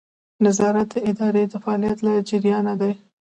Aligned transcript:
نظارت 0.45 0.87
د 0.93 0.95
ادارې 1.09 1.43
د 1.47 1.53
فعالیت 1.63 1.97
له 2.05 2.13
جریانه 2.29 2.73
دی. 2.81 2.93